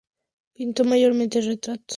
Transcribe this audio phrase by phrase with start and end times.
[0.55, 1.85] Pintó mayormente retratos.